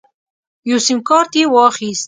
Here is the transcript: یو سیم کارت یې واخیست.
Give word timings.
یو 0.69 0.79
سیم 0.85 0.99
کارت 1.09 1.31
یې 1.39 1.45
واخیست. 1.53 1.99